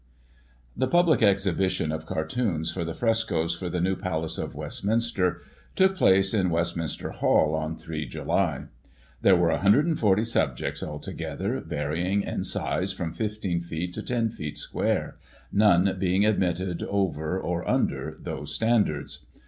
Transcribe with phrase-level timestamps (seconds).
[0.75, 5.41] The public exhibition of Cartoons for the frescoes for the new PcJace of Westminster,
[5.75, 8.63] took place in Westminster Hall, on 3 July.
[9.21, 14.57] There were 140 subjects altogether, varying in size from 15ft to I oft.
[14.57, 15.17] square,
[15.51, 19.27] none being admitted over, or under those standards.